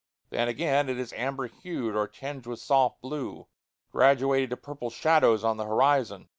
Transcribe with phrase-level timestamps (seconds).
[0.31, 3.45] Then, again, it is amber hued, or tinged with soft blue,
[3.91, 6.29] graduated to purple shadows on the horizon.